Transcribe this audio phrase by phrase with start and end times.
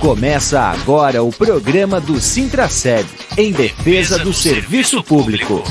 [0.00, 3.06] Começa agora o programa do Sintraceb,
[3.36, 5.62] em defesa do serviço público.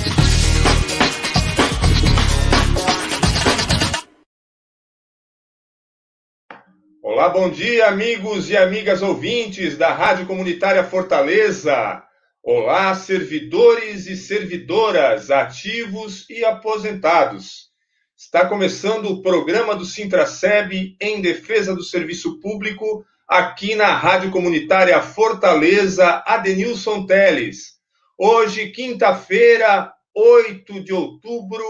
[7.02, 12.04] Olá, bom dia, amigos e amigas ouvintes da Rádio Comunitária Fortaleza.
[12.44, 17.72] Olá, servidores e servidoras, ativos e aposentados.
[18.16, 25.00] Está começando o programa do Sintraceb em defesa do serviço público aqui na Rádio Comunitária
[25.04, 27.76] Fortaleza, Adenilson Teles.
[28.18, 31.64] Hoje, quinta-feira, 8 de outubro,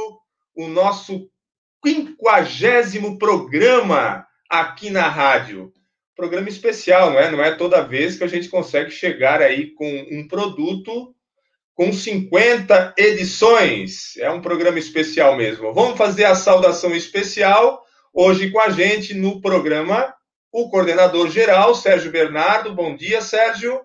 [0.56, 1.30] o nosso
[1.84, 5.74] quinquagésimo programa aqui na rádio.
[6.16, 7.30] Programa especial, não é?
[7.30, 11.14] Não é toda vez que a gente consegue chegar aí com um produto
[11.76, 14.16] com 50 edições.
[14.18, 15.74] É um programa especial mesmo.
[15.74, 20.14] Vamos fazer a saudação especial hoje com a gente no programa
[20.52, 22.74] o coordenador geral, Sérgio Bernardo.
[22.74, 23.82] Bom dia, Sérgio.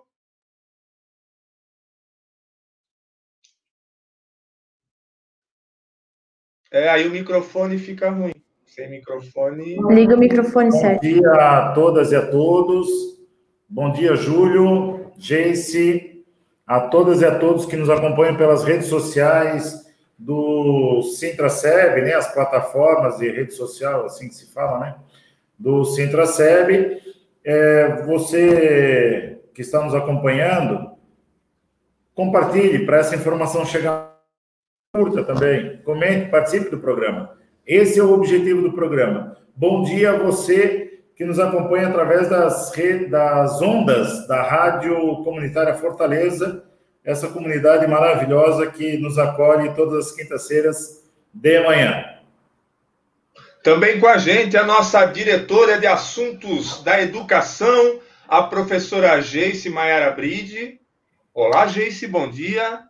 [6.71, 8.35] É, aí o microfone fica ruim.
[8.67, 9.77] Sem microfone.
[9.91, 10.97] Liga o microfone, Sérgio.
[10.97, 12.89] Bom dia a todas e a todos.
[13.69, 16.25] Bom dia, Júlio, Jace,
[16.67, 19.85] a todas e a todos que nos acompanham pelas redes sociais
[20.19, 24.97] do Sintraceb, né, as plataformas de rede social, assim que se fala, né?
[25.59, 26.99] Do Sintraceb.
[27.45, 30.93] É, você que está nos acompanhando,
[32.15, 34.15] compartilhe para essa informação chegar
[34.95, 35.79] curta também.
[35.79, 37.37] Comente, participe do programa.
[37.67, 39.37] Esse é o objetivo do programa.
[39.57, 42.73] Bom dia a você que nos acompanha através das,
[43.11, 46.65] das ondas da Rádio Comunitária Fortaleza,
[47.05, 52.14] essa comunidade maravilhosa que nos acolhe todas as quintas-feiras de manhã.
[53.65, 57.99] Também com a gente a nossa diretora de assuntos da educação,
[58.29, 60.79] a professora Geice Maiara Bride.
[61.33, 62.83] Olá, Geice, bom dia.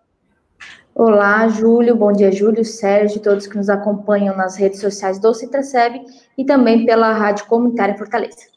[0.92, 6.00] Olá, Júlio, bom dia, Júlio, Sérgio, todos que nos acompanham nas redes sociais do Citraceb
[6.36, 8.48] e também pela Rádio Comunitária Fortaleza.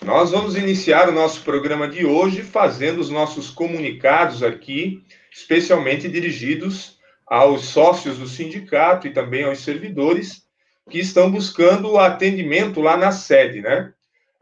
[0.00, 5.02] Nós vamos iniciar o nosso programa de hoje fazendo os nossos comunicados aqui,
[5.32, 10.46] especialmente dirigidos aos sócios do sindicato e também aos servidores
[10.88, 13.92] que estão buscando atendimento lá na sede, né?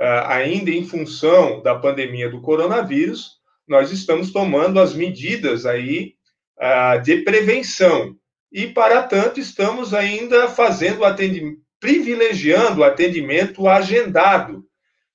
[0.01, 3.37] Uh, ainda em função da pandemia do coronavírus,
[3.67, 6.15] nós estamos tomando as medidas aí
[6.59, 8.15] uh, de prevenção.
[8.53, 14.65] E, para tanto, estamos ainda fazendo atendimento, privilegiando o atendimento agendado.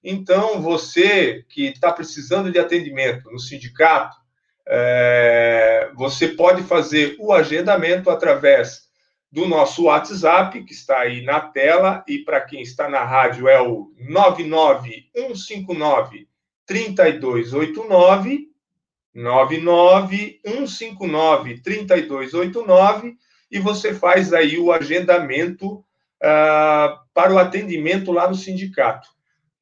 [0.03, 4.17] Então, você que está precisando de atendimento no sindicato,
[4.67, 8.90] é, você pode fazer o agendamento através
[9.31, 13.61] do nosso WhatsApp, que está aí na tela, e para quem está na rádio é
[13.61, 16.27] o 99159
[16.65, 18.49] 3289,
[19.13, 23.15] 99159 3289,
[23.49, 29.07] e você faz aí o agendamento uh, para o atendimento lá no sindicato.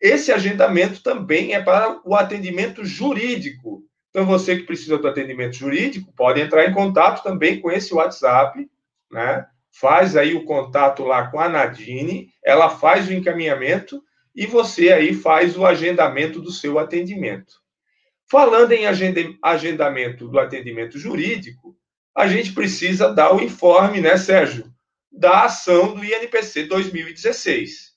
[0.01, 3.83] Esse agendamento também é para o atendimento jurídico.
[4.09, 8.67] Então, você que precisa do atendimento jurídico, pode entrar em contato também com esse WhatsApp,
[9.11, 9.45] né?
[9.71, 14.01] Faz aí o contato lá com a Nadine, ela faz o encaminhamento
[14.35, 17.55] e você aí faz o agendamento do seu atendimento.
[18.29, 18.85] Falando em
[19.41, 21.75] agendamento do atendimento jurídico,
[22.15, 24.65] a gente precisa dar o informe, né, Sérgio,
[25.11, 27.93] da ação do INPC 2016.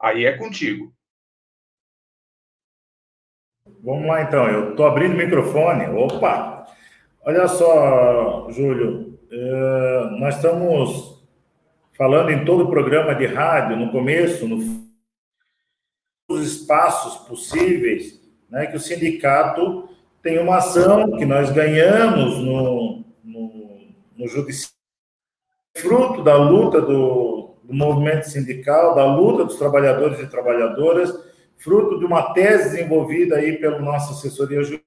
[0.00, 0.94] Aí é contigo.
[3.82, 4.46] Vamos lá, então.
[4.48, 5.86] Eu estou abrindo o microfone.
[5.86, 6.66] Opa!
[7.22, 11.20] Olha só, Júlio, eh, nós estamos
[11.96, 14.90] falando em todo o programa de rádio, no começo, no
[16.28, 19.88] os espaços possíveis, né, que o sindicato
[20.22, 23.80] tem uma ação que nós ganhamos no, no,
[24.16, 24.76] no judiciário,
[25.76, 31.12] fruto da luta do, do movimento sindical, da luta dos trabalhadores e trabalhadoras,
[31.56, 34.84] fruto de uma tese desenvolvida aí pela nossa assessoria jurídica,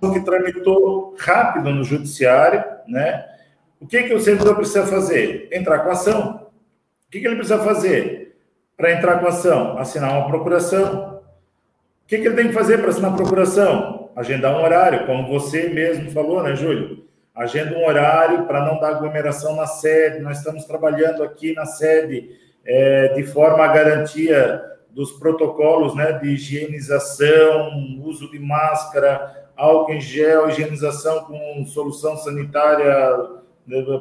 [0.00, 3.37] que tramitou rápido no judiciário, né?
[3.80, 5.48] O que, que o servidor precisa fazer?
[5.52, 6.48] Entrar com ação.
[7.06, 8.36] O que, que ele precisa fazer
[8.76, 9.78] para entrar com ação?
[9.78, 11.20] Assinar uma procuração.
[12.04, 14.10] O que, que ele tem que fazer para assinar a procuração?
[14.16, 17.06] Agendar um horário, como você mesmo falou, né, Júlio?
[17.34, 20.18] Agenda um horário para não dar aglomeração na sede.
[20.18, 24.60] Nós estamos trabalhando aqui na sede é, de forma a garantia
[24.90, 27.70] dos protocolos né, de higienização,
[28.02, 33.38] uso de máscara, álcool em gel, higienização com solução sanitária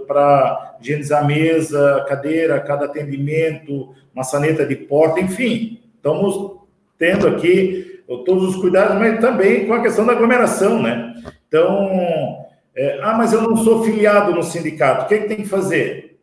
[0.08, 6.58] para higienizar mesa, cadeira, cada atendimento, maçaneta de porta, enfim, estamos
[6.98, 11.14] tendo aqui todos os cuidados, mas também com a questão da aglomeração, né?
[11.48, 15.38] Então, é, ah, mas eu não sou filiado no sindicato, o que, é que tem
[15.38, 16.18] que fazer?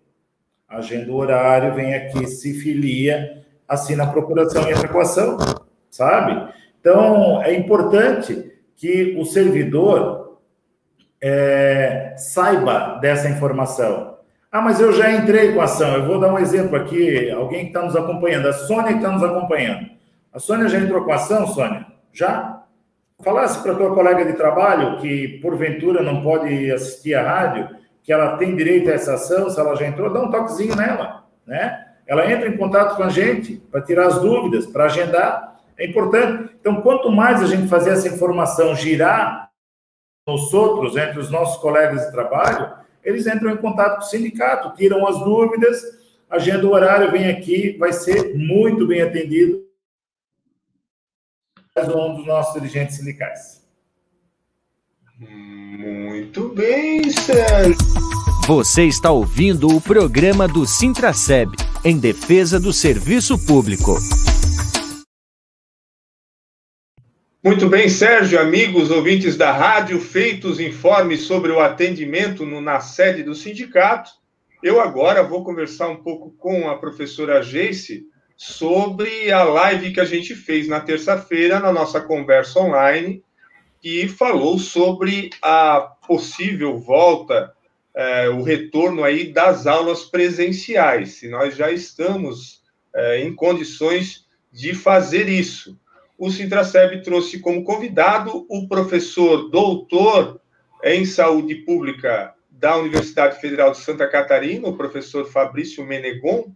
[0.69, 5.37] Agenda o horário, vem aqui, se filia, assina a procuração e a equação,
[5.91, 6.53] sabe?
[6.81, 10.24] Então, é importante que o servidor
[11.27, 14.19] é, saiba dessa informação.
[14.53, 15.95] Ah, mas eu já entrei com a ação.
[15.95, 19.11] Eu vou dar um exemplo aqui, alguém que está nos acompanhando, a Sônia que está
[19.11, 19.89] nos acompanhando.
[20.31, 21.87] A Sônia já entrou com a ação, Sônia?
[22.13, 22.63] Já?
[23.25, 27.71] Falasse para tua colega de trabalho que, porventura, não pode assistir a rádio,
[28.03, 31.25] que ela tem direito a essa ação, se ela já entrou, dá um toquezinho nela,
[31.47, 31.87] né?
[32.07, 35.57] Ela entra em contato com a gente para tirar as dúvidas, para agendar.
[35.79, 36.55] É importante.
[36.61, 39.45] Então, quanto mais a gente fazer essa informação girar
[40.27, 42.73] nos outros, entre os nossos colegas de trabalho,
[43.03, 45.83] eles entram em contato com o sindicato, tiram as dúvidas,
[46.31, 49.63] agenda o horário, vem aqui, vai ser muito bem atendido
[51.77, 53.63] um dos nossos dirigentes sindicais.
[55.19, 57.77] Muito bem, Sérgio.
[58.47, 61.51] Você está ouvindo o programa do Sintraceb,
[61.85, 63.97] em defesa do serviço público.
[67.45, 73.23] Muito bem, Sérgio, amigos ouvintes da rádio, feitos informes sobre o atendimento no, na sede
[73.23, 74.13] do sindicato.
[74.63, 80.07] Eu agora vou conversar um pouco com a professora Geice sobre a live que a
[80.07, 83.23] gente fez na terça-feira, na nossa conversa online,
[83.79, 87.53] que falou sobre a possível volta,
[87.95, 92.63] é, o retorno aí das aulas presenciais, se nós já estamos
[92.95, 95.79] é, em condições de fazer isso.
[96.17, 100.41] O Sintraceb trouxe como convidado o professor doutor
[100.83, 106.53] em saúde pública da Universidade Federal de Santa Catarina, o professor Fabrício Menegon,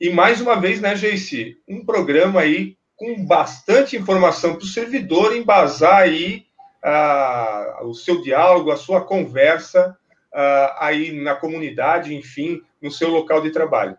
[0.00, 5.34] e mais uma vez, né, Geici, um programa aí com bastante informação para o servidor
[5.34, 6.46] embasar aí
[6.84, 9.96] uh, o seu diálogo, a sua conversa
[10.32, 13.96] uh, aí na comunidade, enfim, no seu local de trabalho.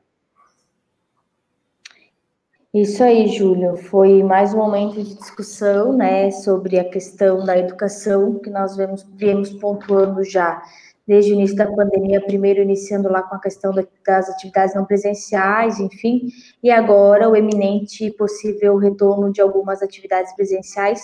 [2.74, 3.78] Isso aí, Júlio.
[3.78, 9.04] Foi mais um momento de discussão, né, sobre a questão da educação que nós vemos,
[9.14, 10.60] viemos pontuando já
[11.06, 13.72] desde o início da pandemia, primeiro iniciando lá com a questão
[14.04, 16.30] das atividades não presenciais, enfim,
[16.64, 21.04] e agora o eminente possível retorno de algumas atividades presenciais,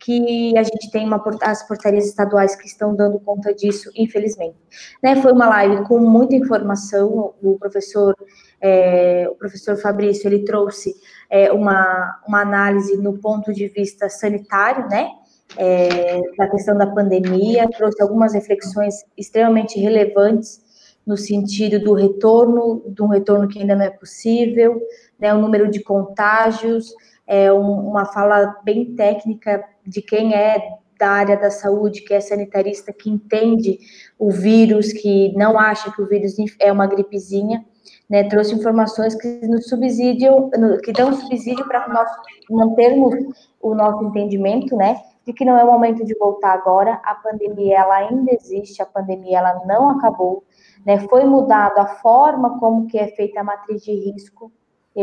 [0.00, 4.56] que a gente tem uma, as portarias estaduais que estão dando conta disso, infelizmente.
[5.02, 8.16] Né, foi uma live com muita informação, o professor,
[8.60, 10.94] é, o professor Fabrício, ele trouxe
[11.28, 15.10] é, uma, uma análise no ponto de vista sanitário, né,
[15.58, 20.62] é, da questão da pandemia, trouxe algumas reflexões extremamente relevantes
[21.06, 24.80] no sentido do retorno, de um retorno que ainda não é possível,
[25.18, 26.94] né, o número de contágios,
[27.30, 32.20] é um, uma fala bem técnica de quem é da área da saúde, que é
[32.20, 33.78] sanitarista, que entende
[34.18, 37.64] o vírus, que não acha que o vírus é uma gripezinha,
[38.08, 40.50] né, trouxe informações que nos subsidiam,
[40.82, 42.10] que dão subsídio para nós
[42.50, 43.14] mantermos
[43.62, 47.78] o nosso entendimento, né, de que não é o momento de voltar agora, a pandemia
[47.78, 50.42] ela ainda existe, a pandemia ela não acabou,
[50.84, 50.98] né?
[51.08, 54.50] Foi mudado a forma como que é feita a matriz de risco,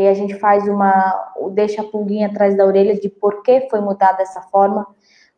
[0.02, 3.80] e a gente faz uma, deixa a pulguinha atrás da orelha de por que foi
[3.80, 4.86] mudada dessa forma,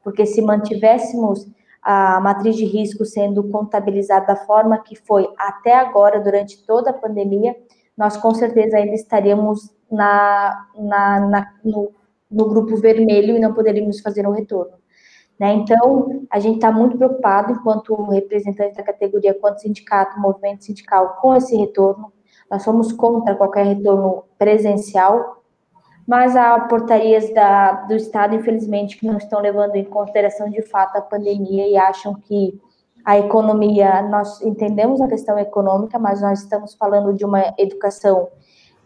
[0.02, 1.46] porque se mantivéssemos
[1.82, 6.94] a matriz de risco sendo contabilizada da forma que foi até agora, durante toda a
[6.94, 7.56] pandemia,
[7.96, 11.92] nós com certeza ainda estaríamos na, na, na no
[12.30, 14.74] no grupo vermelho e não poderíamos fazer um retorno.
[15.38, 15.54] Né?
[15.54, 21.34] Então, a gente está muito preocupado, enquanto representante da categoria, quanto sindicato, movimento sindical, com
[21.34, 22.12] esse retorno.
[22.50, 25.42] Nós somos contra qualquer retorno presencial,
[26.06, 30.96] mas há portarias da, do Estado, infelizmente, que não estão levando em consideração de fato
[30.96, 32.60] a pandemia e acham que
[33.04, 38.28] a economia, nós entendemos a questão econômica, mas nós estamos falando de uma educação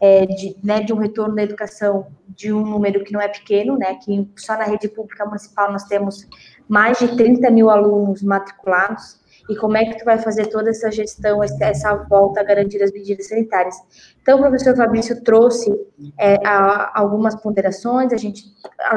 [0.00, 3.76] é, de, né, de um retorno da educação de um número que não é pequeno,
[3.76, 6.28] né, que só na rede pública municipal nós temos
[6.68, 10.90] mais de 30 mil alunos matriculados, e como é que tu vai fazer toda essa
[10.90, 13.76] gestão, essa volta a garantir as medidas sanitárias.
[14.22, 15.70] Então, o professor Fabrício trouxe
[16.18, 18.44] é, a, algumas ponderações, a gente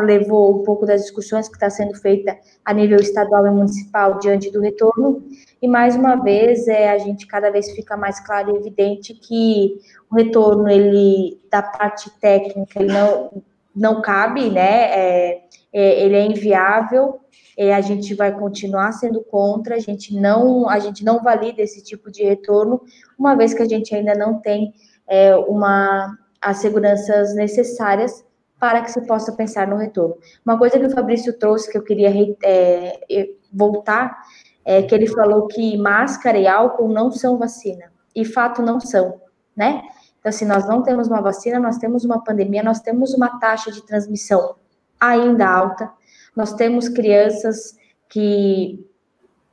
[0.03, 4.49] levou um pouco das discussões que está sendo feita a nível estadual e municipal diante
[4.51, 5.21] do retorno,
[5.61, 9.79] e mais uma vez é, a gente cada vez fica mais claro e evidente que
[10.09, 13.43] o retorno, ele, da parte técnica, ele não,
[13.77, 15.41] não cabe, né, é,
[15.71, 17.19] é, ele é inviável,
[17.55, 21.83] é, a gente vai continuar sendo contra, a gente não, a gente não valida esse
[21.83, 22.81] tipo de retorno,
[23.17, 24.73] uma vez que a gente ainda não tem
[25.07, 28.25] é, uma, as seguranças necessárias
[28.59, 30.17] para que se possa pensar no retorno.
[30.43, 32.11] Uma coisa que o Fabrício trouxe que eu queria
[32.43, 34.17] é, voltar
[34.65, 39.21] é que ele falou que máscara e álcool não são vacina, e fato não são,
[39.55, 39.81] né?
[40.27, 43.71] Então, se nós não temos uma vacina, nós temos uma pandemia, nós temos uma taxa
[43.71, 44.55] de transmissão
[44.99, 45.89] ainda alta,
[46.35, 47.77] nós temos crianças
[48.09, 48.85] que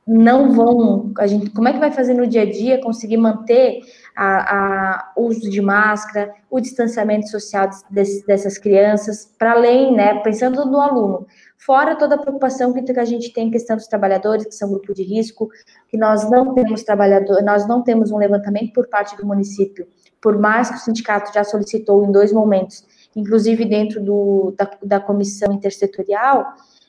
[0.05, 3.79] não vão, a gente, como é que vai fazer no dia a dia conseguir manter
[4.17, 4.57] a,
[4.97, 10.81] a uso de máscara, o distanciamento social de, dessas crianças, para além, né, pensando no
[10.81, 11.25] aluno,
[11.57, 14.93] fora toda a preocupação que a gente tem em questão dos trabalhadores, que são grupo
[14.93, 15.47] de risco,
[15.87, 19.87] que nós não temos trabalhador, nós não temos um levantamento por parte do município,
[20.25, 22.83] por mais que o sindicato já solicitou em dois momentos,
[23.15, 26.43] inclusive dentro do, da, da comissão intersetorial,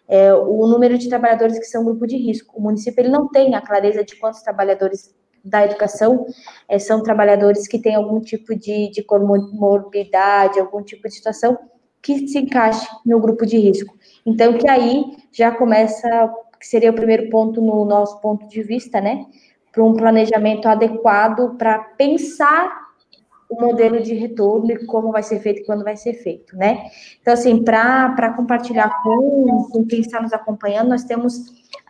[0.08, 2.56] é, o número de trabalhadores que são grupo de risco.
[2.56, 5.14] O município ele não tem a clareza de quantos trabalhadores
[5.44, 6.24] da educação
[6.66, 11.58] é, são trabalhadores que têm algum tipo de, de comorbidade, algum tipo de situação
[12.00, 13.98] que se encaixe no grupo de risco.
[14.24, 16.08] Então, que aí já começa,
[16.58, 19.26] que seria o primeiro ponto no nosso ponto de vista, né?
[19.70, 22.85] Para um planejamento adequado para pensar
[23.48, 26.86] o modelo de retorno e como vai ser feito e quando vai ser feito, né?
[27.20, 31.40] Então, assim, para compartilhar com, com quem está nos acompanhando, nós temos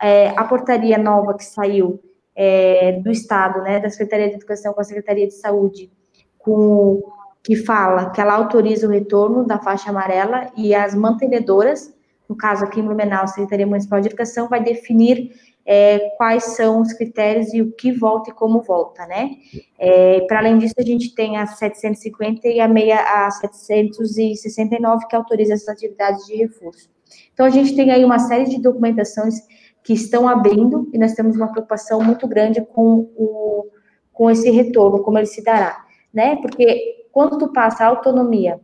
[0.01, 1.99] é, a portaria nova que saiu
[2.35, 5.91] é, do Estado, né, da Secretaria de Educação com a Secretaria de Saúde,
[6.37, 7.01] com,
[7.43, 11.91] que fala que ela autoriza o retorno da faixa amarela e as mantenedoras,
[12.29, 15.31] no caso aqui em Blumenau, a Secretaria Municipal de Educação vai definir
[15.69, 19.31] é, quais são os critérios e o que volta e como volta, né?
[19.77, 25.15] É, Para além disso, a gente tem a 750 e a, meia, a 769, que
[25.15, 26.89] autoriza essas atividades de reforço.
[27.33, 29.35] Então, a gente tem aí uma série de documentações
[29.83, 33.67] que estão abrindo e nós temos uma preocupação muito grande com, o,
[34.13, 36.37] com esse retorno, como ele se dará, né?
[36.37, 38.59] Porque quando tu passa a autonomia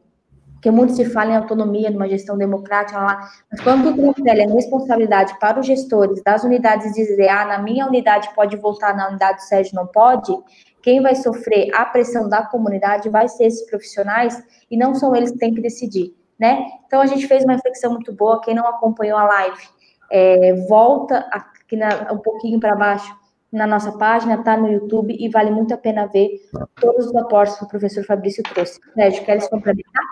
[0.63, 4.47] porque muito se fala em autonomia numa gestão democrática lá, mas quando tu transfere a
[4.47, 9.39] responsabilidade para os gestores das unidades dizer, ah, na minha unidade pode voltar, na unidade
[9.39, 10.31] do Sérgio não pode,
[10.81, 14.41] quem vai sofrer a pressão da comunidade vai ser esses profissionais
[14.71, 16.65] e não são eles que têm que decidir, né?
[16.87, 19.63] Então a gente fez uma reflexão muito boa, quem não acompanhou a live,
[20.09, 23.13] é, volta aqui na, um pouquinho para baixo
[23.53, 26.41] na nossa página, está no YouTube e vale muito a pena ver
[26.81, 28.79] todos os aportes que o professor Fabrício trouxe.
[28.95, 30.03] Sérgio, queres complementar?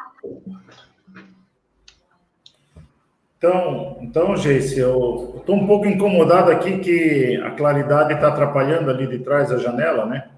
[3.36, 9.08] Então, então Geice, eu estou um pouco incomodado aqui que a claridade está atrapalhando ali
[9.08, 10.30] de trás da janela, né?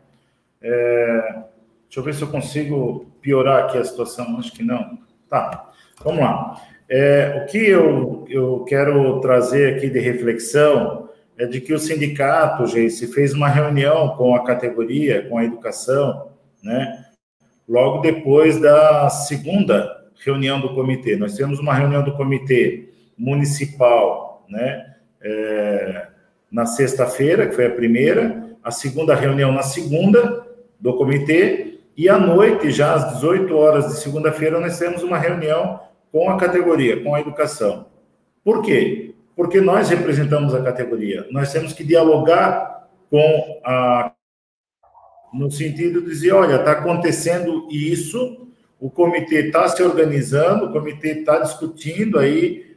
[0.62, 1.44] É,
[1.84, 4.38] deixa eu ver se eu consigo piorar aqui a situação.
[4.40, 4.98] Acho que não.
[5.30, 5.70] Tá,
[6.02, 6.62] vamos lá.
[6.88, 11.03] É, o que eu, eu quero trazer aqui de reflexão
[11.38, 16.32] é de que o sindicato, Geice, fez uma reunião com a categoria, com a educação,
[16.62, 17.06] né?
[17.68, 21.16] Logo depois da segunda reunião do comitê.
[21.16, 24.94] Nós temos uma reunião do comitê municipal, né?
[25.22, 26.08] É,
[26.52, 30.46] na sexta-feira, que foi a primeira, a segunda reunião na segunda
[30.80, 35.80] do comitê, e à noite, já às 18 horas de segunda-feira, nós temos uma reunião
[36.12, 37.88] com a categoria, com a educação.
[38.44, 39.13] Por quê?
[39.36, 44.12] Porque nós representamos a categoria, nós temos que dialogar com a.
[45.34, 48.48] no sentido de dizer: olha, está acontecendo isso,
[48.80, 52.74] o comitê está se organizando, o comitê está discutindo aí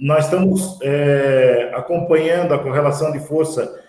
[0.00, 3.82] nós estamos é, acompanhando a correlação de força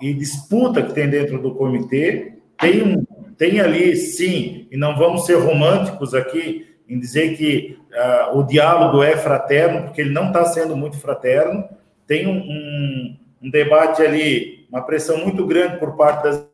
[0.00, 2.38] e disputa que tem dentro do comitê.
[2.58, 8.42] Tem, tem ali, sim, e não vamos ser românticos aqui em dizer que uh, o
[8.42, 11.68] diálogo é fraterno, porque ele não está sendo muito fraterno.
[12.06, 16.46] Tem um, um, um debate ali, uma pressão muito grande por parte das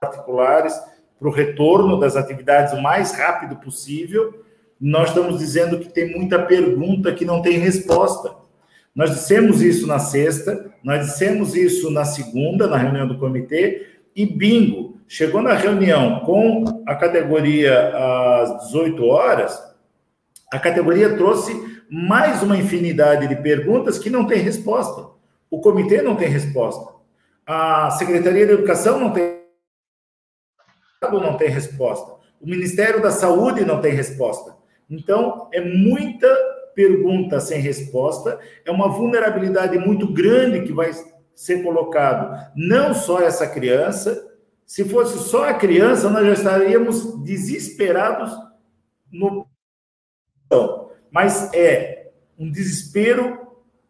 [0.00, 0.74] particulares
[1.18, 4.42] para o retorno das atividades o mais rápido possível
[4.84, 8.34] nós estamos dizendo que tem muita pergunta que não tem resposta.
[8.92, 14.26] Nós dissemos isso na sexta, nós dissemos isso na segunda, na reunião do comitê, e
[14.26, 17.92] bingo, chegou na reunião com a categoria
[18.40, 19.62] às 18 horas,
[20.50, 25.10] a categoria trouxe mais uma infinidade de perguntas que não tem resposta.
[25.50, 26.94] O comitê não tem resposta.
[27.46, 29.42] A Secretaria de Educação não tem
[31.02, 32.14] não tem resposta.
[32.40, 34.56] O Ministério da Saúde não tem resposta.
[34.88, 36.26] Então, é muita
[36.74, 40.90] pergunta sem resposta, é uma vulnerabilidade muito grande que vai
[41.34, 44.31] ser colocado não só essa criança,
[44.72, 48.32] se fosse só a criança, nós já estaríamos desesperados
[49.12, 49.46] no
[51.10, 53.38] mas é um desespero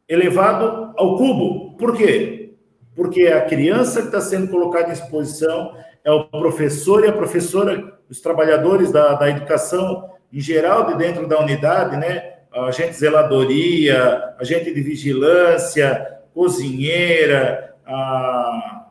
[0.09, 1.77] elevado ao cubo.
[1.77, 2.57] Por quê?
[2.97, 5.73] Porque a criança que está sendo colocada em exposição
[6.03, 11.29] é o professor e a professora, os trabalhadores da, da educação em geral de dentro
[11.29, 12.39] da unidade, né?
[12.53, 18.82] Agente de zeladoria, agente de vigilância, cozinheira, a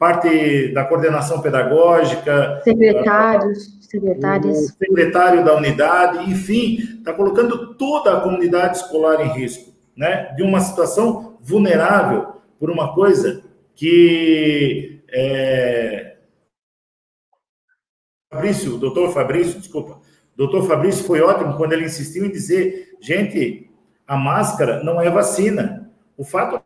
[0.00, 8.20] parte da coordenação pedagógica, secretários, secretárias, o secretário da unidade, enfim, está colocando toda a
[8.22, 10.32] comunidade escolar em risco, né?
[10.34, 16.16] De uma situação vulnerável por uma coisa que é...
[18.32, 20.00] Fabrício, doutor Fabrício, desculpa,
[20.34, 23.70] doutor Fabrício foi ótimo quando ele insistiu em dizer, gente,
[24.06, 25.92] a máscara não é vacina.
[26.16, 26.64] O fato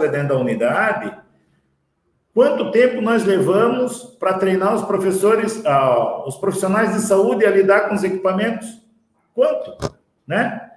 [0.00, 1.27] é dentro da unidade
[2.38, 7.88] Quanto tempo nós levamos para treinar os professores, ah, os profissionais de saúde a lidar
[7.88, 8.80] com os equipamentos?
[9.34, 9.92] Quanto?
[10.24, 10.70] Né?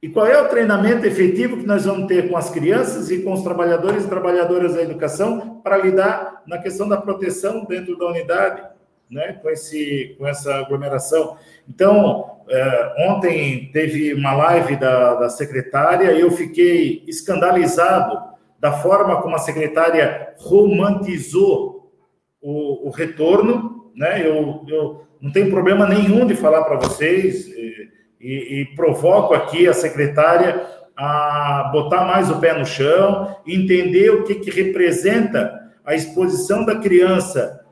[0.00, 3.34] E qual é o treinamento efetivo que nós vamos ter com as crianças e com
[3.34, 8.62] os trabalhadores e trabalhadoras da educação para lidar na questão da proteção dentro da unidade,
[9.10, 9.34] né?
[9.42, 11.36] com, esse, com essa aglomeração?
[11.68, 18.32] Então, é, ontem teve uma live da, da secretária e eu fiquei escandalizado
[18.64, 21.92] da forma como a secretária romantizou
[22.40, 24.26] o, o retorno, né?
[24.26, 29.68] Eu, eu não tenho problema nenhum de falar para vocês e, e, e provoco aqui
[29.68, 30.66] a secretária
[30.96, 36.76] a botar mais o pé no chão, entender o que, que representa a exposição da
[36.76, 37.66] criança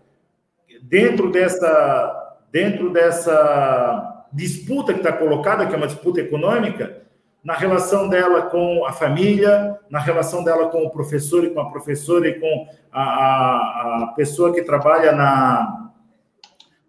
[0.83, 7.02] dentro dessa, dentro dessa disputa que está colocada, que é uma disputa econômica,
[7.45, 11.71] na relação dela com a família, na relação dela com o professor e com a
[11.71, 15.91] professora e com a, a, a pessoa que trabalha na,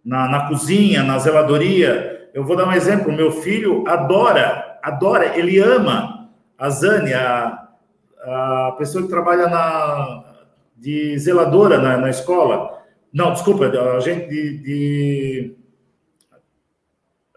[0.06, 2.30] na, na, cozinha, na zeladoria.
[2.34, 7.68] Eu vou dar um exemplo: meu filho adora, adora, ele ama a Zane, a,
[8.22, 10.24] a pessoa que trabalha na,
[10.78, 12.80] de zeladora na, na escola.
[13.12, 15.56] Não, desculpa, a gente de, de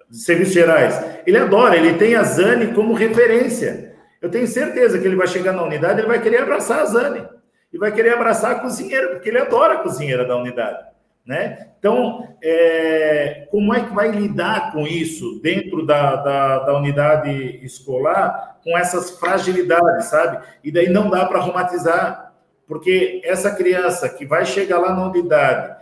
[0.08, 1.04] de serviços gerais.
[1.26, 3.94] Ele adora, ele tem a Zane como referência.
[4.20, 7.26] Eu tenho certeza que ele vai chegar na unidade, ele vai querer abraçar a Zane.
[7.72, 10.86] E vai querer abraçar a cozinheira, porque ele adora a cozinheira da unidade.
[11.26, 11.70] Né?
[11.78, 18.60] Então, é, como é que vai lidar com isso dentro da, da, da, unidade escolar,
[18.62, 20.46] com essas fragilidades, sabe?
[20.62, 22.32] E daí não dá para romantizar,
[22.66, 25.75] porque essa criança que vai chegar lá na unidade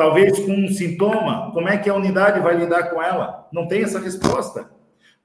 [0.00, 3.46] talvez com um sintoma, como é que a unidade vai lidar com ela?
[3.52, 4.70] Não tem essa resposta.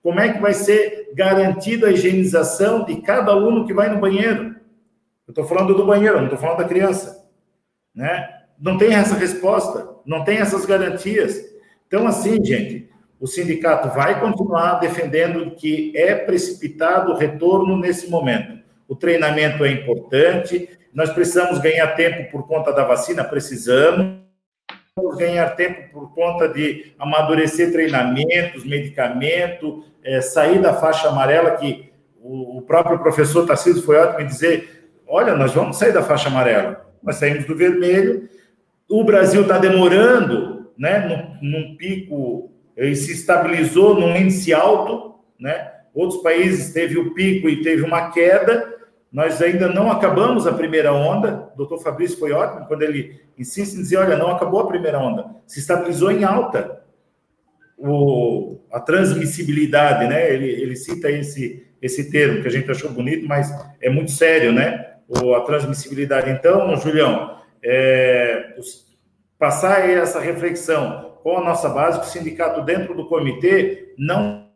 [0.03, 4.53] Como é que vai ser garantida a higienização de cada aluno que vai no banheiro?
[5.25, 7.25] Eu estou falando do banheiro, não estou falando da criança.
[7.95, 8.27] Né?
[8.59, 11.41] Não tem essa resposta, não tem essas garantias.
[11.88, 18.59] Então, assim, gente, o sindicato vai continuar defendendo que é precipitado o retorno nesse momento.
[18.89, 24.24] O treinamento é importante, nós precisamos ganhar tempo por conta da vacina, precisamos
[25.17, 32.60] ganhar tempo por conta de amadurecer treinamentos, medicamento, é, sair da faixa amarela, que o,
[32.60, 36.89] o próprio professor Tarcísio foi ótimo em dizer, olha, nós vamos sair da faixa amarela,
[37.03, 38.29] nós saímos do vermelho,
[38.89, 40.99] o Brasil está demorando, né,
[41.41, 47.49] num, num pico, ele se estabilizou num índice alto, né, outros países teve o pico
[47.49, 48.74] e teve uma queda,
[49.15, 51.49] nós ainda não acabamos a primeira onda.
[51.54, 54.99] O doutor Fabrício foi ótimo quando ele insiste em dizer: olha, não acabou a primeira
[54.99, 56.84] onda, se estabilizou em alta.
[57.78, 60.34] O, a transmissibilidade, né?
[60.34, 63.49] Ele, ele cita esse, esse termo que a gente achou bonito, mas
[63.80, 64.97] é muito sério, né?
[65.08, 66.30] O, a transmissibilidade.
[66.30, 68.58] Então, Julião, é,
[69.39, 74.49] passar essa reflexão com a nossa base, que o sindicato dentro do comitê não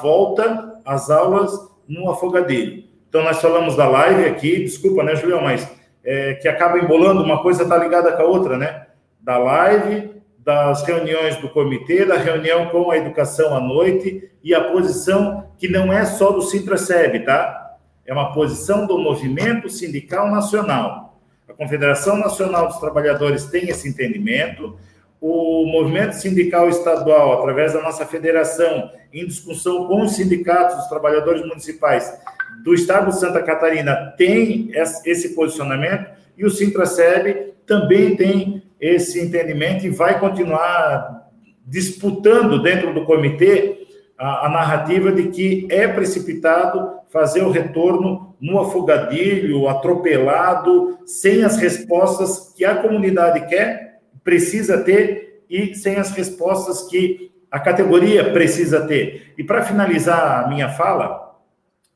[0.00, 1.52] volta às aulas
[1.86, 5.68] no afogadeiro então, nós falamos da live aqui, desculpa, né, Julião, mas
[6.04, 8.86] é, que acaba embolando, uma coisa está ligada com a outra, né?
[9.20, 14.62] Da live, das reuniões do comitê, da reunião com a educação à noite e a
[14.62, 17.78] posição que não é só do Sintra-SEB, tá?
[18.06, 21.20] É uma posição do movimento sindical nacional.
[21.48, 24.78] A Confederação Nacional dos Trabalhadores tem esse entendimento,
[25.20, 31.42] o movimento sindical estadual, através da nossa federação, em discussão com os sindicatos dos trabalhadores
[31.44, 32.16] municipais,
[32.62, 39.86] do Estado de Santa Catarina tem esse posicionamento e o Sintraceb também tem esse entendimento
[39.86, 41.28] e vai continuar
[41.66, 43.86] disputando dentro do comitê
[44.18, 51.56] a, a narrativa de que é precipitado fazer o retorno no afogadilho, atropelado, sem as
[51.56, 58.86] respostas que a comunidade quer, precisa ter e sem as respostas que a categoria precisa
[58.86, 59.34] ter.
[59.36, 61.29] E para finalizar a minha fala,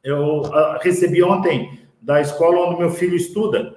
[0.05, 3.75] eu ah, recebi ontem da escola onde meu filho estuda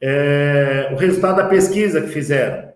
[0.00, 2.68] é, o resultado da pesquisa que fizeram.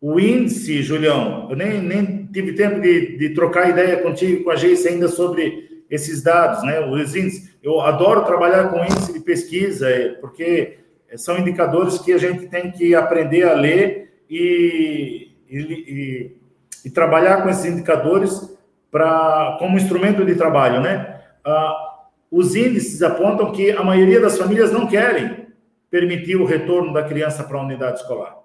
[0.00, 4.56] o índice, Julião, eu nem, nem tive tempo de, de trocar ideia contigo com a
[4.56, 6.80] Geice ainda sobre esses dados, né?
[6.80, 7.54] Os índices.
[7.62, 10.78] Eu adoro trabalhar com índice de pesquisa, é, porque
[11.16, 16.36] são indicadores que a gente tem que aprender a ler e, e, e,
[16.84, 18.52] e trabalhar com esses indicadores
[18.90, 21.20] para como instrumento de trabalho, né?
[21.44, 21.93] Ah,
[22.36, 25.46] os índices apontam que a maioria das famílias não querem
[25.90, 28.44] permitir o retorno da criança para a unidade escolar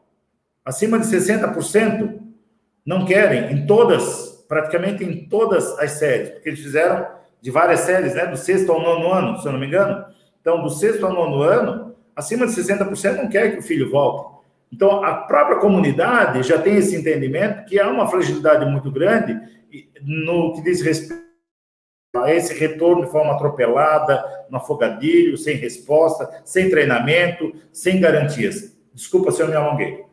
[0.70, 2.20] acima de 60%
[2.86, 7.08] não querem, em todas, praticamente em todas as séries, porque eles fizeram
[7.42, 10.06] de várias séries, né, do sexto ao nono ano, se eu não me engano.
[10.40, 14.40] Então, do sexto ao nono ano, acima de 60% não quer que o filho volte.
[14.72, 19.40] Então, a própria comunidade já tem esse entendimento que há uma fragilidade muito grande
[20.04, 21.29] no que diz respeito
[22.28, 28.76] esse retorno de forma atropelada, no afogadilho, sem resposta, sem treinamento, sem garantias.
[28.94, 30.04] Desculpa se eu me alonguei.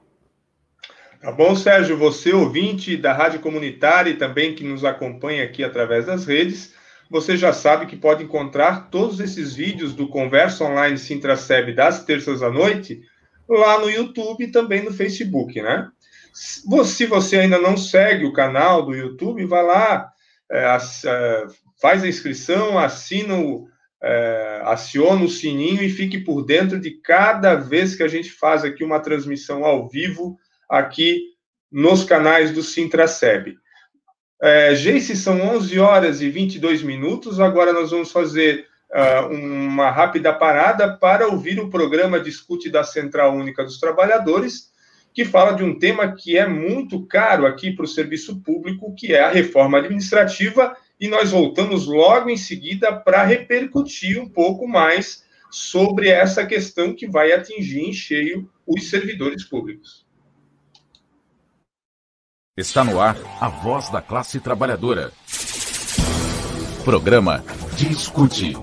[1.20, 6.06] Tá bom, Sérgio, você ouvinte da Rádio Comunitária e também que nos acompanha aqui através
[6.06, 6.74] das redes,
[7.11, 12.42] você já sabe que pode encontrar todos esses vídeos do Conversa Online Sintraceb das terças
[12.42, 13.00] à noite
[13.48, 15.88] lá no YouTube e também no Facebook, né?
[16.32, 20.12] Se você ainda não segue o canal do YouTube, vai lá,
[20.50, 21.46] é, é,
[21.80, 23.66] faz a inscrição, assina o,
[24.02, 28.64] é, aciona o sininho e fique por dentro de cada vez que a gente faz
[28.64, 30.36] aqui uma transmissão ao vivo
[30.68, 31.20] aqui
[31.70, 33.56] nos canais do Sintraceb.
[34.42, 37.40] É, Geice, são 11 horas e 22 minutos.
[37.40, 43.34] Agora nós vamos fazer uh, uma rápida parada para ouvir o programa Discute da Central
[43.34, 44.70] Única dos Trabalhadores,
[45.14, 49.14] que fala de um tema que é muito caro aqui para o serviço público, que
[49.14, 55.24] é a reforma administrativa, e nós voltamos logo em seguida para repercutir um pouco mais
[55.50, 60.06] sobre essa questão que vai atingir em cheio os servidores públicos.
[62.56, 65.12] Está no ar a voz da classe trabalhadora.
[66.85, 67.44] Programa
[67.76, 68.54] Discute.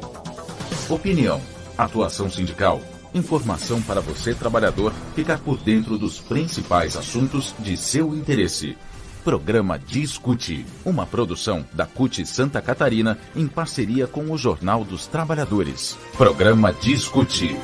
[0.90, 1.40] Opinião,
[1.78, 2.82] atuação sindical,
[3.14, 8.76] informação para você trabalhador ficar por dentro dos principais assuntos de seu interesse.
[9.24, 15.98] Programa Discute, uma produção da CUT Santa Catarina em parceria com o Jornal dos Trabalhadores.
[16.18, 17.56] Programa Discute.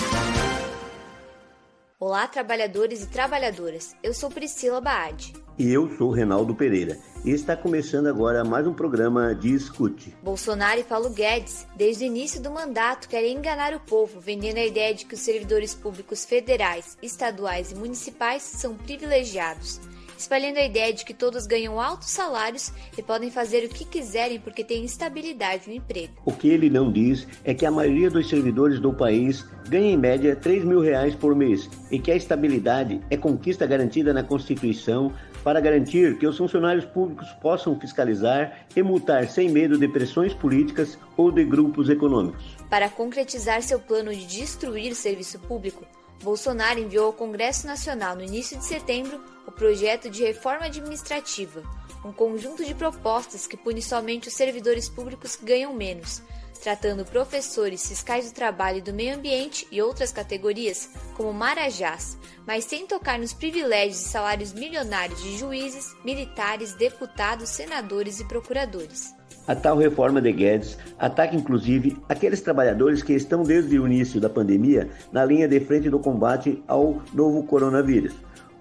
[1.99, 3.93] Olá, trabalhadores e trabalhadoras.
[4.01, 5.33] Eu sou Priscila Baade.
[5.57, 6.97] E eu sou Renaldo Pereira.
[7.25, 10.15] E está começando agora mais um programa Discute.
[10.23, 14.65] Bolsonaro e Paulo Guedes, desde o início do mandato, querem enganar o povo, vendendo a
[14.65, 19.81] ideia de que os servidores públicos federais, estaduais e municipais são privilegiados
[20.19, 24.37] espalhando a ideia de que todos ganham altos salários e podem fazer o que quiserem
[24.37, 26.13] porque têm estabilidade no emprego.
[26.25, 29.97] O que ele não diz é que a maioria dos servidores do país ganha em
[29.97, 35.13] média 3 mil reais por mês e que a estabilidade é conquista garantida na Constituição
[35.41, 40.99] para garantir que os funcionários públicos possam fiscalizar e multar sem medo de pressões políticas
[41.15, 42.57] ou de grupos econômicos.
[42.69, 45.85] Para concretizar seu plano de destruir o serviço público,
[46.23, 51.63] Bolsonaro enviou ao Congresso Nacional no início de setembro o projeto de reforma administrativa,
[52.03, 56.21] um conjunto de propostas que pune somente os servidores públicos que ganham menos,
[56.61, 62.65] tratando professores, fiscais do trabalho e do meio ambiente e outras categorias como marajás, mas
[62.65, 69.18] sem tocar nos privilégios e salários milionários de juízes, militares, deputados, senadores e procuradores.
[69.47, 74.29] A tal reforma de Guedes ataca inclusive aqueles trabalhadores que estão desde o início da
[74.29, 78.13] pandemia na linha de frente do combate ao novo coronavírus,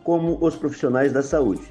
[0.02, 1.62] como os profissionais da saúde.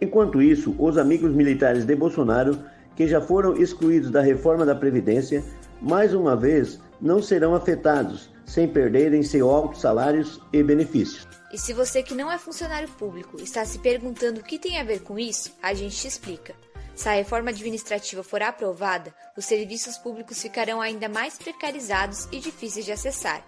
[0.00, 2.58] Enquanto isso, os amigos militares de Bolsonaro,
[2.96, 5.44] que já foram excluídos da reforma da Previdência,
[5.80, 11.26] mais uma vez não serão afetados, sem perderem seus altos salários e benefícios.
[11.52, 14.84] E se você que não é funcionário público está se perguntando o que tem a
[14.84, 16.54] ver com isso, a gente te explica.
[16.94, 22.84] Se a reforma administrativa for aprovada, os serviços públicos ficarão ainda mais precarizados e difíceis
[22.84, 23.44] de acessar.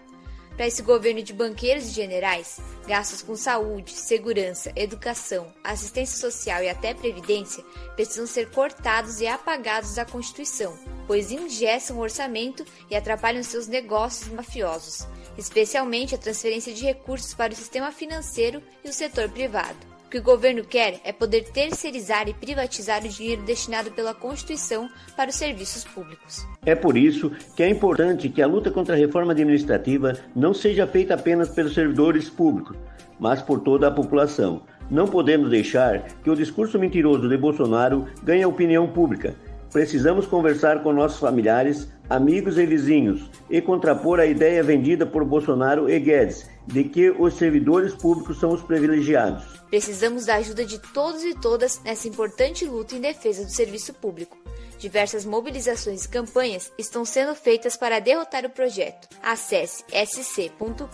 [0.56, 6.68] Para esse governo de banqueiros e generais, gastos com saúde, segurança, educação, assistência social e
[6.68, 7.62] até previdência
[7.94, 14.32] precisam ser cortados e apagados da Constituição, pois ingessam o orçamento e atrapalham seus negócios
[14.32, 15.06] mafiosos,
[15.36, 19.95] especialmente a transferência de recursos para o sistema financeiro e o setor privado.
[20.06, 24.88] O que o governo quer é poder terceirizar e privatizar o dinheiro destinado pela Constituição
[25.16, 26.46] para os serviços públicos.
[26.64, 30.86] É por isso que é importante que a luta contra a reforma administrativa não seja
[30.86, 32.76] feita apenas pelos servidores públicos,
[33.18, 34.62] mas por toda a população.
[34.88, 39.34] Não podemos deixar que o discurso mentiroso de Bolsonaro ganhe a opinião pública.
[39.72, 45.90] Precisamos conversar com nossos familiares, amigos e vizinhos e contrapor a ideia vendida por Bolsonaro
[45.90, 49.44] e Guedes de que os servidores públicos são os privilegiados.
[49.68, 54.36] Precisamos da ajuda de todos e todas nessa importante luta em defesa do serviço público.
[54.78, 59.08] Diversas mobilizações e campanhas estão sendo feitas para derrotar o projeto.
[59.22, 60.90] Acesse sc.cut.org.br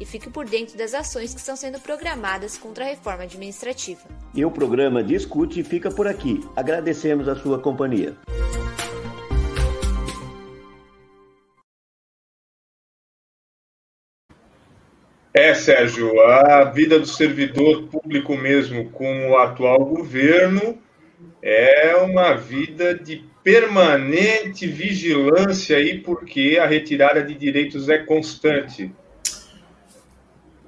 [0.00, 4.02] e fique por dentro das ações que estão sendo programadas contra a reforma administrativa.
[4.32, 6.40] E o programa Discute fica por aqui.
[6.54, 8.16] Agradecemos a sua companhia.
[15.68, 20.78] Sérgio, a vida do servidor público mesmo com o atual governo
[21.42, 28.90] é uma vida de permanente vigilância aí, porque a retirada de direitos é constante.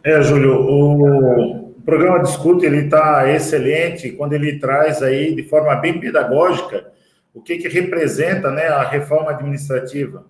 [0.04, 5.98] É, Júlio, o programa Discute ele está excelente quando ele traz aí de forma bem
[5.98, 6.92] pedagógica
[7.32, 10.26] o que, que representa né, a reforma administrativa.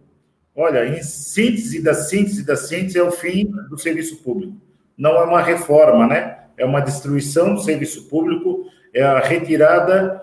[0.63, 4.53] Olha, em síntese da síntese da síntese é o fim do serviço público.
[4.95, 6.37] Não é uma reforma, né?
[6.55, 10.21] É uma destruição do serviço público, é a retirada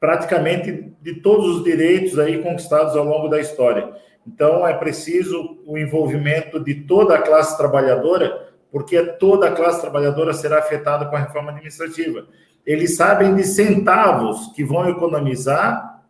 [0.00, 3.88] praticamente de todos os direitos aí conquistados ao longo da história.
[4.26, 10.34] Então, é preciso o envolvimento de toda a classe trabalhadora, porque toda a classe trabalhadora
[10.34, 12.26] será afetada com a reforma administrativa.
[12.66, 16.02] Eles sabem de centavos que vão economizar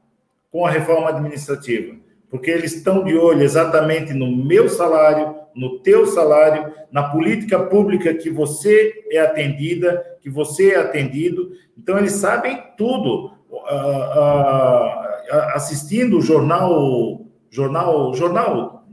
[0.50, 1.96] com a reforma administrativa,
[2.36, 8.12] porque eles estão de olho exatamente no meu salário, no teu salário, na política pública
[8.12, 11.50] que você é atendida, que você é atendido.
[11.78, 13.32] Então, eles sabem tudo
[15.54, 18.86] assistindo o jornal, jornal, jornal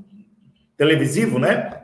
[0.77, 1.83] televisivo, né?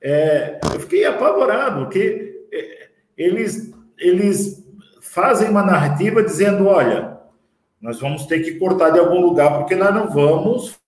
[0.00, 4.64] É, eu fiquei apavorado, porque é, eles, eles
[5.00, 7.18] fazem uma narrativa dizendo, olha,
[7.80, 10.83] nós vamos ter que cortar de algum lugar, porque nós não vamos.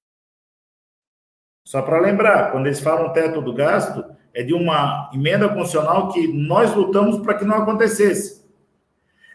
[1.66, 6.28] Só para lembrar, quando eles falam teto do gasto, é de uma emenda constitucional que
[6.28, 8.46] nós lutamos para que não acontecesse.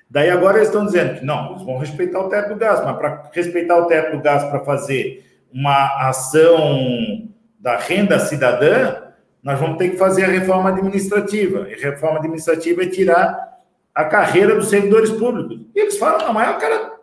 [0.10, 2.96] Daí agora eles estão dizendo que não, eles vão respeitar o teto do gasto, mas
[2.96, 8.96] para respeitar o teto do gasto para fazer uma ação da renda cidadã,
[9.44, 11.70] nós vamos ter que fazer a reforma administrativa.
[11.70, 13.60] E reforma administrativa é tirar
[13.94, 15.66] a carreira dos servidores públicos.
[15.76, 16.94] E eles falam, é o cara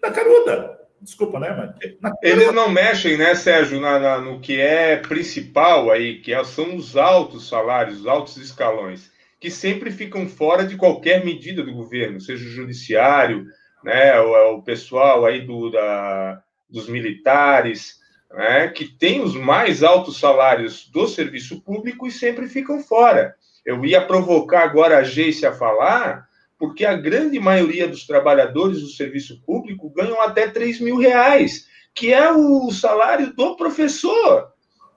[0.00, 0.75] da caruda.
[1.00, 1.74] Desculpa, né?
[2.00, 2.14] Mas...
[2.22, 6.74] Eles não mexem, né, Sérgio, na, na, no que é principal aí, que é, são
[6.74, 12.20] os altos salários, os altos escalões que sempre ficam fora de qualquer medida do governo,
[12.20, 13.46] seja o judiciário,
[13.84, 17.98] né, o, o pessoal aí do, da, dos militares,
[18.32, 23.34] né, que tem os mais altos salários do serviço público e sempre ficam fora.
[23.64, 26.26] Eu ia provocar agora a Geice a falar,
[26.58, 32.12] porque a grande maioria dos trabalhadores do serviço público ganham até 3 mil reais, que
[32.12, 34.52] é o salário do professor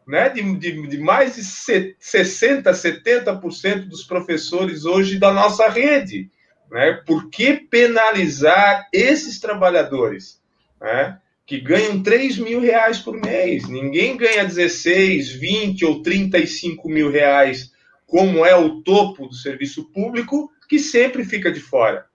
[0.10, 6.32] né, de, de, de mais de 60%, 70% dos professores hoje da nossa rede.
[6.72, 6.94] Né?
[7.06, 10.42] Por que penalizar esses trabalhadores?
[10.82, 11.20] Né?
[11.46, 13.70] Que ganham 3 mil reais por mês.
[13.70, 17.72] Ninguém ganha 16, 20 ou 35 mil reais,
[18.08, 22.06] como é o topo do serviço público, que sempre fica de fora.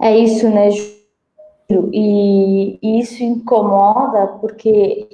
[0.00, 1.90] É isso, né, Júlio?
[1.92, 5.08] E isso incomoda porque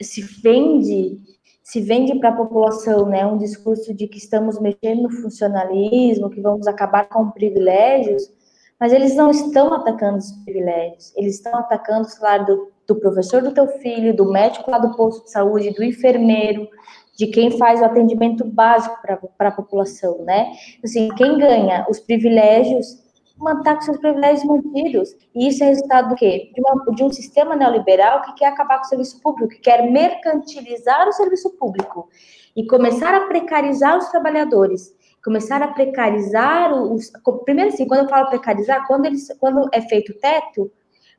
[0.00, 1.20] se vende
[1.62, 6.40] se vende para a população né, um discurso de que estamos mexendo no funcionalismo, que
[6.40, 8.30] vamos acabar com privilégios,
[8.78, 13.42] mas eles não estão atacando os privilégios, eles estão atacando o salário do, do professor
[13.42, 16.68] do teu filho, do médico lá do posto de saúde, do enfermeiro,
[17.16, 20.52] de quem faz o atendimento básico para a população, né?
[20.82, 23.04] Assim, quem ganha os privilégios
[23.36, 25.14] manter com seus privilégios mantidos.
[25.34, 26.50] E isso é resultado do quê?
[26.54, 29.90] De, uma, de, um sistema neoliberal que quer acabar com o serviço público, que quer
[29.90, 32.08] mercantilizar o serviço público
[32.56, 34.94] e começar a precarizar os trabalhadores.
[35.22, 37.10] Começar a precarizar os.
[37.44, 40.70] Primeiro, assim, quando eu falo precarizar, quando, eles, quando é feito o teto,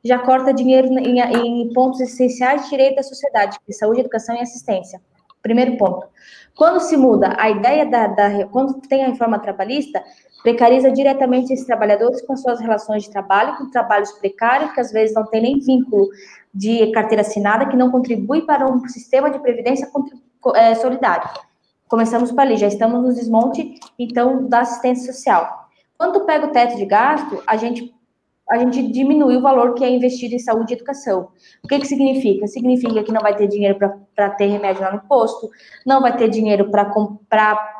[0.04, 4.36] já corta dinheiro em, em pontos essenciais de direito da sociedade, que é saúde, educação
[4.36, 5.00] e assistência.
[5.46, 6.08] Primeiro ponto.
[6.56, 10.02] Quando se muda a ideia da, da, quando tem a reforma trabalhista,
[10.42, 15.14] precariza diretamente esses trabalhadores com suas relações de trabalho, com trabalhos precários, que às vezes
[15.14, 16.08] não tem nem vínculo
[16.52, 19.88] de carteira assinada, que não contribui para um sistema de previdência
[20.56, 21.30] é, solidário.
[21.86, 25.68] Começamos por ali, já estamos no desmonte, então, da assistência social.
[25.96, 27.94] Quando pega o teto de gasto, a gente
[28.48, 31.28] a gente diminui o valor que é investido em saúde e educação.
[31.64, 32.46] O que, que significa?
[32.46, 33.76] Significa que não vai ter dinheiro
[34.14, 35.50] para ter remédio lá no posto,
[35.84, 36.84] não vai ter dinheiro para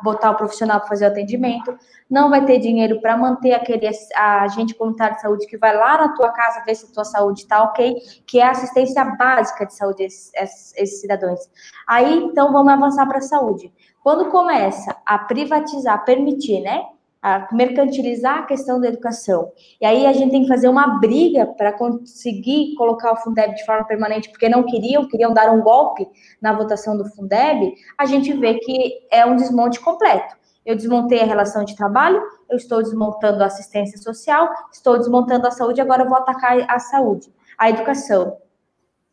[0.03, 1.77] botar o profissional para fazer o atendimento,
[2.09, 6.09] não vai ter dinheiro para manter aquele agente comunitário de saúde que vai lá na
[6.15, 9.73] tua casa ver se a tua saúde está ok, que é a assistência básica de
[9.73, 10.31] saúde esses,
[10.75, 11.39] esses cidadãos.
[11.87, 13.71] Aí, então, vamos avançar para a saúde.
[14.03, 16.83] Quando começa a privatizar, permitir, né?
[17.21, 19.51] A mercantilizar a questão da educação.
[19.81, 23.65] E aí a gente tem que fazer uma briga para conseguir colocar o Fundeb de
[23.65, 26.07] forma permanente, porque não queriam, queriam dar um golpe
[26.41, 30.35] na votação do Fundeb, a gente vê que é um desmonte completo.
[30.65, 35.51] Eu desmontei a relação de trabalho, eu estou desmontando a assistência social, estou desmontando a
[35.51, 38.37] saúde, agora eu vou atacar a saúde, a educação.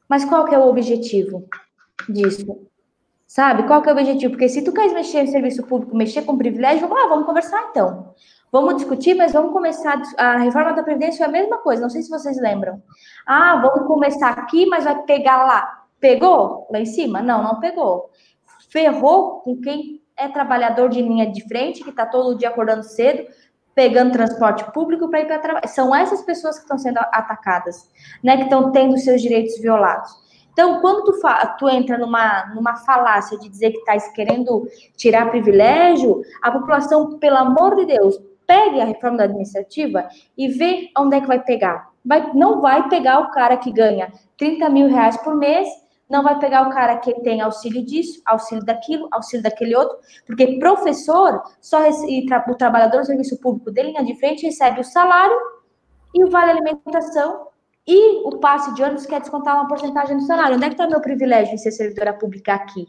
[0.08, 1.48] Mas qual que é o objetivo
[2.08, 2.66] disso?
[3.34, 3.64] Sabe?
[3.64, 4.34] Qual que é o objetivo?
[4.34, 7.66] Porque se tu queres mexer no serviço público, mexer com privilégio, vamos lá, vamos conversar
[7.68, 8.14] então.
[8.52, 10.00] Vamos discutir, mas vamos começar.
[10.16, 12.80] A reforma da Previdência é a mesma coisa, não sei se vocês lembram.
[13.26, 15.84] Ah, vamos começar aqui, mas vai pegar lá.
[15.98, 17.20] Pegou lá em cima?
[17.22, 18.08] Não, não pegou.
[18.70, 23.26] Ferrou com quem é trabalhador de linha de frente, que está todo dia acordando cedo,
[23.74, 25.66] pegando transporte público para ir para trabalhar.
[25.66, 27.90] São essas pessoas que estão sendo atacadas,
[28.22, 28.36] né?
[28.36, 30.22] Que estão tendo seus direitos violados.
[30.54, 31.12] Então, quando tu,
[31.58, 37.36] tu entra numa, numa falácia de dizer que está querendo tirar privilégio, a população, pelo
[37.36, 41.90] amor de Deus, pegue a reforma administrativa e vê onde é que vai pegar.
[42.04, 45.68] Vai, não vai pegar o cara que ganha 30 mil reais por mês,
[46.08, 50.58] não vai pegar o cara que tem auxílio disso, auxílio daquilo, auxílio daquele outro, porque
[50.58, 54.84] professor só e tra, o trabalhador do serviço público de linha de frente recebe o
[54.84, 55.36] salário
[56.14, 57.48] e o vale alimentação
[57.86, 60.56] e o passe de ônibus quer descontar uma porcentagem do salário.
[60.56, 62.86] Onde é que está meu privilégio em ser servidora pública aqui?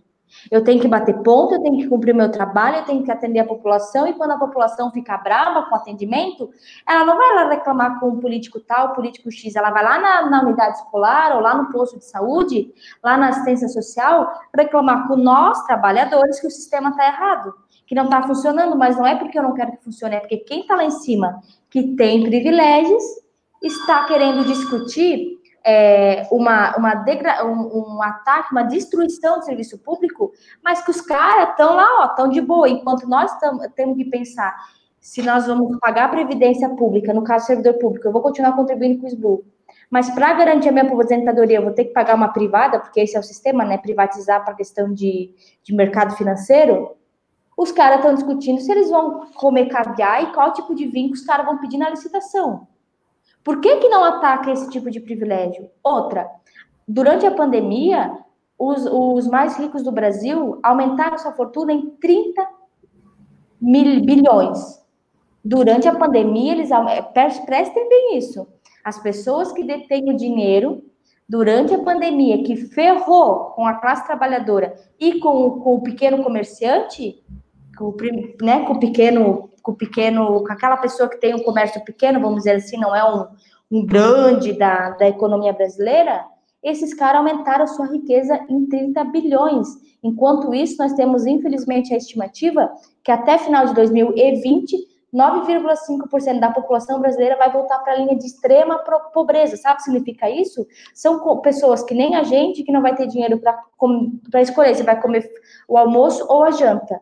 [0.49, 3.39] Eu tenho que bater ponto, eu tenho que cumprir meu trabalho, eu tenho que atender
[3.39, 6.49] a população, e quando a população fica brava com o atendimento,
[6.87, 10.29] ela não vai lá reclamar com o político tal, político X, ela vai lá na,
[10.29, 15.15] na unidade escolar ou lá no posto de saúde, lá na assistência social, reclamar com
[15.15, 17.53] nós, trabalhadores, que o sistema está errado,
[17.87, 20.37] que não está funcionando, mas não é porque eu não quero que funcione, é porque
[20.37, 23.03] quem está lá em cima, que tem privilégios,
[23.61, 30.31] está querendo discutir é, uma, uma degra um, um, ataque, uma destruição do serviço público,
[30.63, 33.31] mas que os caras estão lá, estão de boa, enquanto nós
[33.75, 34.55] temos que pensar
[35.05, 38.99] se nós vamos pagar a previdência pública, no caso servidor público, eu vou continuar contribuindo
[38.99, 39.45] com o SBU,
[39.87, 43.15] mas para garantir a minha aposentadoria, eu vou ter que pagar uma privada, porque esse
[43.15, 43.77] é o sistema, né?
[43.77, 45.31] Privatizar para questão de,
[45.63, 46.95] de mercado financeiro.
[47.55, 51.21] Os caras estão discutindo se eles vão comer caviar e qual tipo de vinho os
[51.21, 52.67] caras vão pedir na licitação.
[53.45, 55.69] Por que, que não ataca esse tipo de privilégio?
[55.83, 56.27] Outra,
[56.87, 58.11] durante a pandemia,
[58.57, 62.43] os, os mais ricos do Brasil aumentaram sua fortuna em 30
[63.61, 64.83] mil, bilhões.
[65.43, 66.71] Durante a pandemia, eles
[67.45, 68.47] prestem bem isso.
[68.83, 70.83] As pessoas que detêm o dinheiro
[71.29, 77.23] durante a pandemia, que ferrou com a classe trabalhadora e com, com o pequeno comerciante,
[77.77, 77.95] com
[78.41, 82.21] né, com o pequeno com o pequeno, com aquela pessoa que tem um comércio pequeno,
[82.21, 83.25] vamos dizer assim, não é um,
[83.79, 86.23] um grande da, da economia brasileira,
[86.63, 89.67] esses caras aumentaram sua riqueza em 30 bilhões.
[90.03, 92.71] Enquanto isso, nós temos, infelizmente, a estimativa
[93.03, 94.77] que até final de 2020,
[95.13, 98.79] 9,5% da população brasileira vai voltar para a linha de extrema
[99.13, 99.57] pobreza.
[99.57, 100.65] Sabe o que significa isso?
[100.93, 104.99] São pessoas que nem a gente, que não vai ter dinheiro para escolher se vai
[105.01, 105.27] comer
[105.67, 106.99] o almoço ou a janta.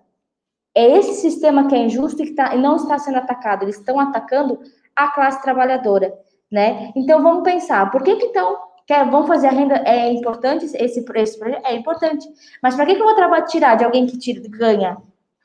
[0.76, 3.64] É esse sistema que é injusto e que tá, não está sendo atacado.
[3.64, 4.60] Eles estão atacando
[4.96, 6.14] a classe trabalhadora,
[6.52, 6.92] né?
[6.96, 10.78] Então vamos pensar, por que que então quer, vamos fazer a renda é importante esse
[10.78, 12.28] esse é importante,
[12.62, 14.98] mas para que que eu vou tirar de alguém que tira, ganha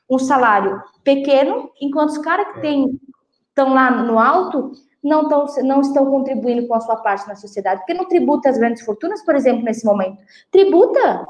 [0.09, 2.99] um salário pequeno, enquanto os caras que têm
[3.49, 4.71] estão lá no alto
[5.03, 8.57] não, tão, não estão contribuindo com a sua parte na sociedade, porque não tributa as
[8.57, 10.21] grandes fortunas, por exemplo, nesse momento.
[10.51, 11.25] Tributa,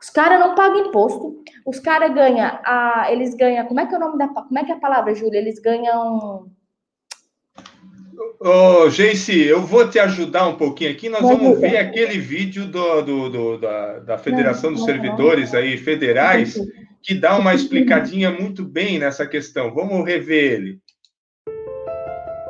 [0.00, 1.42] os caras não pagam imposto.
[1.66, 4.64] Os caras ganham, a, eles ganham, como é que é o nome da, como é
[4.64, 5.38] que é a palavra, Júlia?
[5.38, 6.50] Eles ganham...
[8.40, 11.08] Ô, oh, Geice, eu vou te ajudar um pouquinho aqui.
[11.08, 16.56] Nós vamos ver aquele vídeo do, do, do da, da, Federação dos Servidores aí federais
[17.02, 19.72] que dá uma explicadinha muito bem nessa questão.
[19.72, 20.78] Vamos rever ele.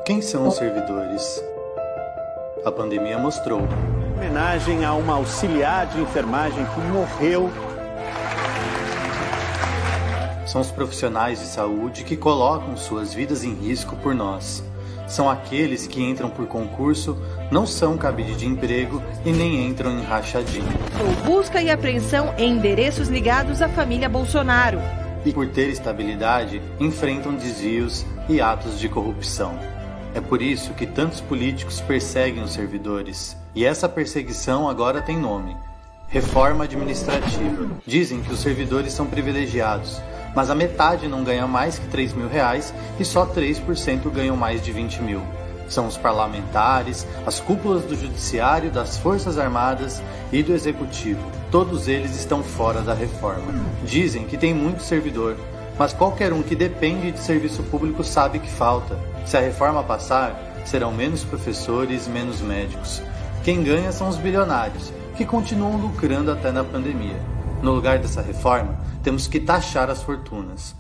[0.07, 1.43] Quem são os servidores?
[2.65, 3.61] A pandemia mostrou
[4.19, 7.49] homenagem a uma auxiliar de enfermagem que morreu.
[10.45, 14.65] São os profissionais de saúde que colocam suas vidas em risco por nós.
[15.07, 17.17] São aqueles que entram por concurso,
[17.49, 20.73] não são cabide de emprego e nem entram em rachadinha.
[20.99, 24.81] Por busca e apreensão em endereços ligados à família Bolsonaro.
[25.25, 29.78] E por ter estabilidade, enfrentam desvios e atos de corrupção.
[30.15, 33.37] É por isso que tantos políticos perseguem os servidores.
[33.55, 35.57] E essa perseguição agora tem nome:
[36.09, 37.69] reforma administrativa.
[37.87, 40.01] Dizem que os servidores são privilegiados,
[40.35, 44.63] mas a metade não ganha mais que 3 mil reais e só 3% ganham mais
[44.63, 45.23] de 20 mil.
[45.69, 50.03] São os parlamentares, as cúpulas do Judiciário, das Forças Armadas
[50.33, 51.21] e do Executivo.
[51.51, 53.53] Todos eles estão fora da reforma.
[53.85, 55.37] Dizem que tem muito servidor,
[55.79, 58.99] mas qualquer um que depende de serviço público sabe que falta.
[59.29, 63.03] Se a reforma passar, serão menos professores, menos médicos.
[63.45, 67.17] Quem ganha são os bilionários, que continuam lucrando até na pandemia.
[67.63, 70.75] No lugar dessa reforma, temos que taxar as fortunas.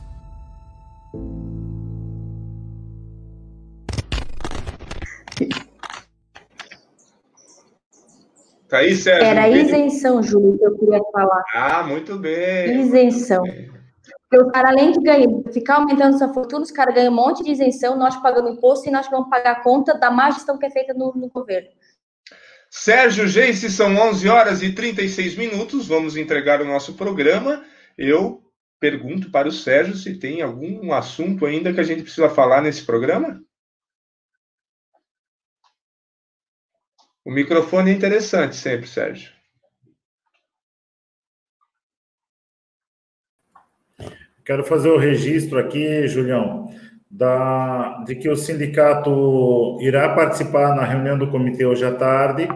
[8.66, 9.26] Tá aí, Sérgio.
[9.26, 11.44] Era isenção, Júlio, que eu queria falar.
[11.55, 12.80] Ah, muito bem.
[12.80, 13.44] Isenção.
[14.28, 17.42] Porque o cara, além de ganhar, ficar aumentando sua fortuna, os caras ganham um monte
[17.42, 20.66] de isenção, nós pagamos imposto e nós vamos pagar a conta da má gestão que
[20.66, 21.70] é feita no, no governo.
[22.70, 27.64] Sérgio Geice, são 11 horas e 36 minutos, vamos entregar o nosso programa.
[27.96, 28.42] Eu
[28.78, 32.84] pergunto para o Sérgio se tem algum assunto ainda que a gente precisa falar nesse
[32.84, 33.42] programa.
[37.24, 39.38] O microfone é interessante sempre, Sérgio.
[44.49, 46.70] Quero fazer o registro aqui, Julião,
[47.11, 52.49] da, de que o sindicato irá participar na reunião do comitê hoje à tarde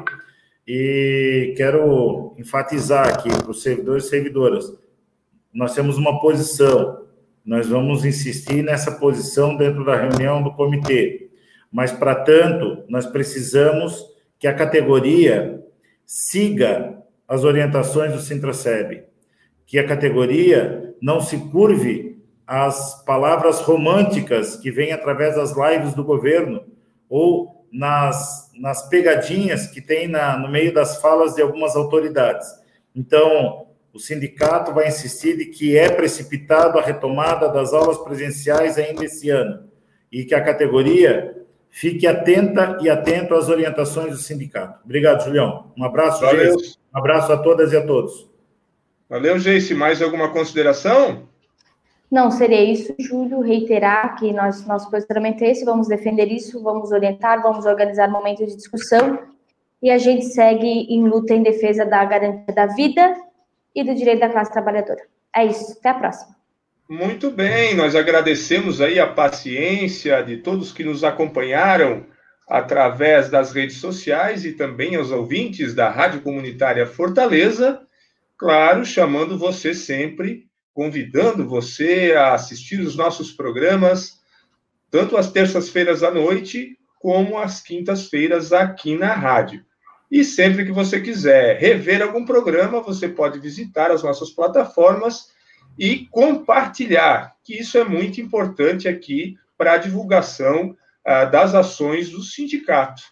[0.67, 4.73] e quero enfatizar aqui para os servidores e servidoras,
[5.53, 7.05] nós temos uma posição,
[7.45, 11.29] nós vamos insistir nessa posição dentro da reunião do comitê,
[11.71, 14.03] mas, para tanto, nós precisamos
[14.39, 15.63] que a categoria
[16.07, 19.03] siga as orientações do Sintraceb,
[19.67, 26.05] que a categoria não se curve às palavras românticas que vêm através das lives do
[26.05, 26.65] governo
[27.09, 32.47] ou nas, nas pegadinhas que tem na, no meio das falas de algumas autoridades.
[32.95, 39.05] Então, o sindicato vai insistir de que é precipitado a retomada das aulas presenciais ainda
[39.05, 39.69] esse ano
[40.11, 41.37] e que a categoria
[41.69, 44.79] fique atenta e atento às orientações do sindicato.
[44.85, 45.73] Obrigado, Julião.
[45.77, 46.55] Um abraço, Valeu.
[46.55, 48.31] Um abraço a todas e a todos.
[49.13, 49.75] Valeu, Geice.
[49.75, 51.29] Mais alguma consideração?
[52.11, 56.93] Não, seria isso, Júlio, reiterar que nós, nosso posicionamento é esse, vamos defender isso, vamos
[56.93, 59.19] orientar, vamos organizar momentos de discussão
[59.83, 63.15] e a gente segue em luta em defesa da garantia da vida
[63.75, 65.03] e do direito da classe trabalhadora.
[65.37, 66.35] É isso, até a próxima.
[66.89, 72.07] Muito bem, nós agradecemos aí a paciência de todos que nos acompanharam
[72.49, 77.83] através das redes sociais e também aos ouvintes da Rádio Comunitária Fortaleza
[78.43, 84.21] claro, chamando você sempre, convidando você a assistir os nossos programas,
[84.91, 89.65] tanto às terças-feiras à noite, como às quintas-feiras aqui na rádio.
[90.11, 95.29] E sempre que você quiser rever algum programa, você pode visitar as nossas plataformas
[95.79, 100.77] e compartilhar, que isso é muito importante aqui para a divulgação
[101.07, 103.05] ah, das ações do sindicato.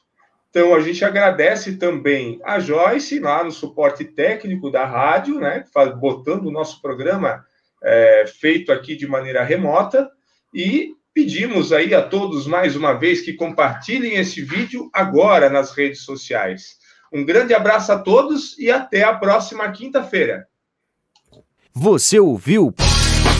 [0.50, 5.64] Então, a gente agradece também a Joyce, lá no suporte técnico da rádio, né,
[6.00, 7.44] botando o nosso programa
[7.82, 10.10] é, feito aqui de maneira remota,
[10.52, 16.02] e pedimos aí a todos, mais uma vez, que compartilhem esse vídeo agora nas redes
[16.02, 16.80] sociais.
[17.12, 20.46] Um grande abraço a todos e até a próxima quinta-feira.
[21.72, 22.74] Você ouviu